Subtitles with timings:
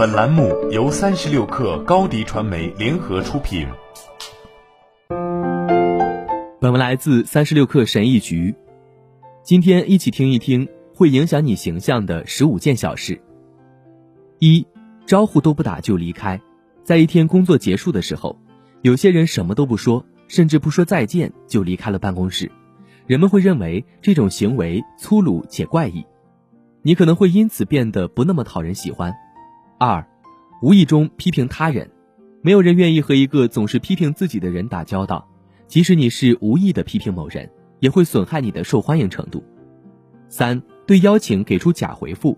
[0.00, 3.68] 本栏目由三十六氪高低传媒联合出品。
[6.58, 8.54] 本文来自三十六氪神译局。
[9.42, 13.20] 今天一起听一听会影响你形象的十五件小事。
[14.38, 14.66] 一，
[15.04, 16.40] 招呼都不打就离开。
[16.82, 18.38] 在一天工作结束的时候，
[18.80, 22.50] 有些人什么都不说，甚至不说再见就离开了办公室。
[23.06, 26.06] 人们会认为这种行为粗鲁且怪异，
[26.80, 29.14] 你可能会因此变得不那么讨人喜欢。
[29.82, 30.06] 二，
[30.60, 31.90] 无意中批评他人，
[32.42, 35.26] 没有人愿意和一个总是批评自己的人打交道，
[35.68, 39.42] 即使你是无意的批评某人，也会损害你的受欢迎程度。
[40.28, 42.36] 三，对邀请给出假回复，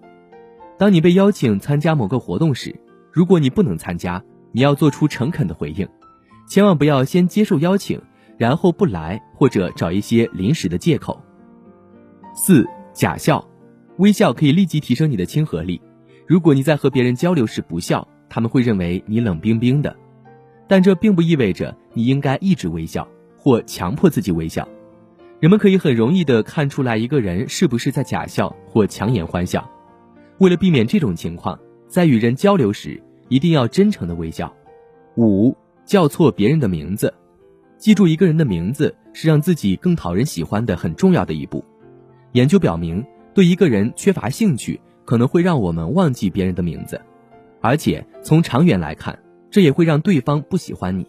[0.79, 2.73] 当你被邀请参加某个活动时，
[3.11, 4.23] 如果你不能参加，
[4.53, 5.89] 你要做出诚恳的回应，
[6.49, 8.01] 千万不要先接受邀请，
[8.39, 11.21] 然后不来或者找一些临时的借口。
[12.37, 13.45] 四，假笑，
[13.99, 15.83] 微笑可以立即提升你的亲和力。
[16.33, 19.95] 如果你在和别人交流时不笑，他们会认为你冷冰冰的，
[20.67, 24.67] 但这并不意味着你应该一直微笑或强迫自己微笑。
[25.41, 29.71] 人们可以很容易地看出来一个人是不是在假笑或强颜欢笑。
[30.39, 34.51] 为了避免这种情况，在与人交流时一定要真诚的微笑。
[35.19, 37.13] 五，叫错别人的名字，
[37.77, 41.63] 记住一个人的名字是让自己更讨人喜欢的很重要的一步。
[42.33, 44.81] 研究表明，对一个人缺乏兴趣。
[45.05, 47.01] 可能会让我们忘记别人的名字，
[47.61, 49.19] 而且从长远来看，
[49.51, 51.07] 这也会让对方不喜欢你。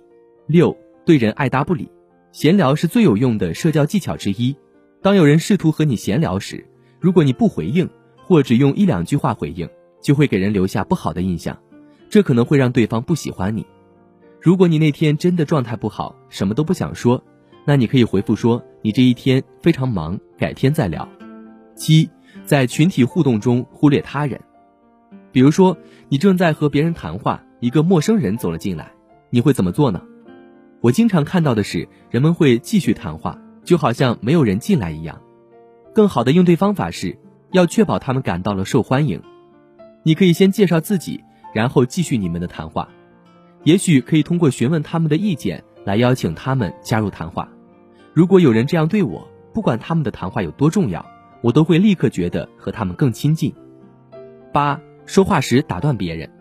[0.47, 1.89] 六，对人爱答不理，
[2.31, 4.55] 闲聊是最有用的社交技巧之一。
[5.01, 6.65] 当有人试图和你闲聊时，
[6.99, 7.89] 如果你不回应，
[8.25, 9.69] 或只用一两句话回应，
[10.01, 11.57] 就会给人留下不好的印象，
[12.09, 13.65] 这可能会让对方不喜欢你。
[14.41, 17.23] 如果你那天真的状态不好，什么都不想说，
[17.65, 21.07] 那你可以回复说你这一天非常忙，改天再聊。
[21.75, 22.09] 七。
[22.45, 24.41] 在群体互动中忽略他人，
[25.31, 25.77] 比如说
[26.09, 28.91] 你正在和别人谈话，一个陌生人走了进来，
[29.29, 30.01] 你会怎么做呢？
[30.81, 35.21] 我经常看到的是，人们会继续谈话，就好像没有人进来一样。
[35.93, 37.17] 更好的应对方法是，
[37.51, 39.21] 要确保他们感到了受欢迎。
[40.03, 41.23] 你可以先介绍自己，
[41.53, 42.89] 然后继续你们的谈话。
[43.63, 47.47] 也许可以通过询问他们的意见来邀请他们加入谈话。
[48.13, 51.05] 如果有人这样对我，不管他们的谈话有多重要。
[51.43, 53.53] 我都会立刻觉得和他们更亲近。
[54.53, 56.31] 八，说话时打断别人，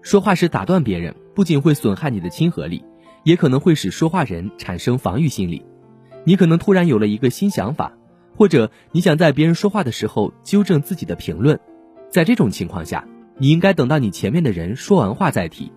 [0.00, 2.82] 说话时打断别人不仅会损害你的亲和力，
[3.22, 5.62] 也可能会使说话人产生防御心理。
[6.24, 7.92] 你可能突然有了一个新想法，
[8.34, 11.60] 或者你想在别人说话的时候纠正自己的评论，
[12.08, 13.06] 在这种情况下，
[13.36, 15.70] 你应该等到你前面的人说完话再提，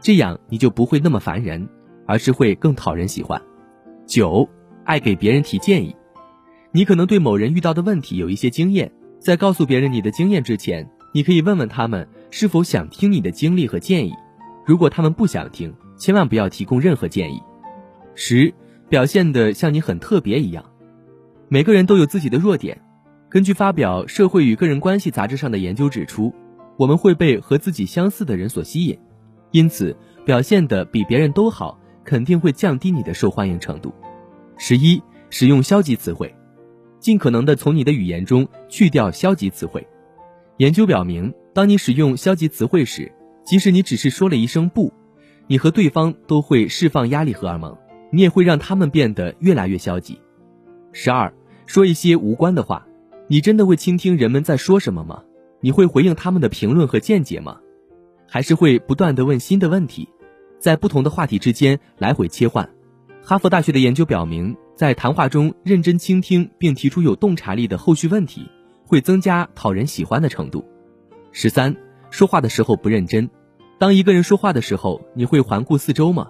[0.00, 1.68] 这样你就不会那么烦人，
[2.04, 3.40] 而是会更讨人喜欢。
[4.06, 4.48] 九，
[4.84, 5.94] 爱给别人提建议。
[6.76, 8.90] 你可能对某人遇到的问题有一些经验，
[9.20, 14.12] 在告诉别人你的经验之前，你可以问问他们是否想听你的经历和建议。
[14.66, 17.40] 如果他们不想听，千万不要提供任何建议。
[18.16, 18.52] 十，
[18.88, 20.64] 表现的像你很特别一样。
[21.48, 22.80] 每个人都有自己的弱点。
[23.28, 26.34] 根据发表《社会与个人关系》杂志上的研究指出，
[26.76, 28.98] 我们会被和自己相似的人所吸引，
[29.52, 33.94] 因此表现的比别人都好，肯定会降低你的受欢迎程度。
[34.58, 36.34] 十一，使用消极词汇。
[37.04, 39.86] 尽可能的从你的语言中去掉消极词汇。
[40.56, 43.12] 研究表明，当你使用消极词汇时，
[43.44, 44.90] 即使你只是说了一声“不”，
[45.46, 47.76] 你和对方都会释放压力荷尔蒙，
[48.10, 50.18] 你也会让他们变得越来越消极。
[50.92, 51.30] 十二，
[51.66, 52.86] 说一些无关的话。
[53.28, 55.22] 你真的会倾听人们在说什么吗？
[55.60, 57.58] 你会回应他们的评论和见解吗？
[58.26, 60.08] 还是会不断的问新的问题，
[60.58, 62.66] 在不同的话题之间来回切换？
[63.26, 64.54] 哈佛大学的研究表明。
[64.76, 68.50] 在谈话中认真倾听并提出有洞察力的后续问题，
[68.84, 70.64] 会增加讨人喜欢的程度。
[71.30, 71.74] 十三，
[72.10, 73.30] 说话的时候不认真。
[73.78, 76.28] 当一个人说话的时候，你会环顾四周吗？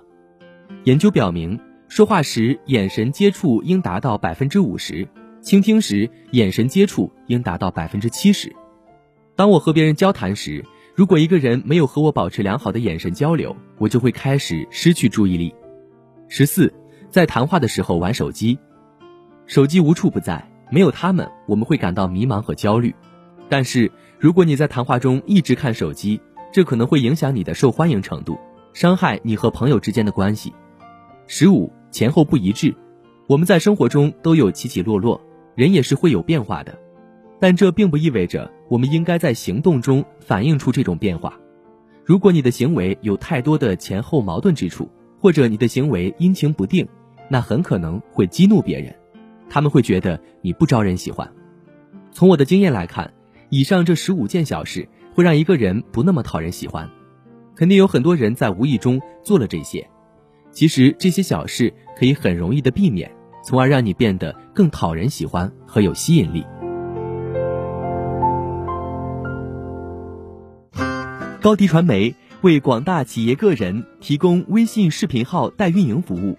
[0.85, 5.09] 研究表明，说话时眼神接触应达到百分之五十，
[5.41, 8.55] 倾听时眼神接触应达到百分之七十。
[9.35, 10.63] 当我和别人交谈时，
[10.95, 15.55] 如果一个人没有和我保持良好的眼神交流，我就会开始失去注意力。
[16.29, 16.71] 十四。
[17.15, 18.59] 在谈话的时候玩手机，
[19.47, 22.93] 手机无处不在，没有他们我们会感到迷茫和焦虑。
[23.49, 23.89] 但是
[24.19, 26.21] 如果你在谈话中一直看手机，
[26.53, 28.37] 这可能会影响你的受欢迎程度，
[28.73, 30.53] 伤害你和朋友之间的关系。
[31.29, 32.75] 十五前后不一致，
[33.29, 35.21] 我们在生活中都有起起落落，
[35.55, 36.77] 人也是会有变化的，
[37.39, 41.39] 但这并不意味着我们应该在行动中反映出这种变化。
[42.05, 44.91] 如果你的行为有太多的前后矛盾之处，
[45.21, 46.85] 或者你的行为阴晴不定。
[47.29, 48.95] 那很可能会激怒别人，
[49.49, 51.31] 他们会觉得你不招人喜欢。
[52.13, 53.13] 从我的经验来看，
[53.49, 56.89] 以上这十五件小事会让一个人不那么讨人喜欢，
[57.55, 59.89] 肯定有很多人在无意中做了这些。
[60.53, 63.11] 其实这些小事可以很容易的避免，
[63.43, 66.45] 从而让你变得更讨人喜欢和有吸引力。
[71.41, 76.39] 高迪传媒为广大企业个人提供微信视频号代运营服务，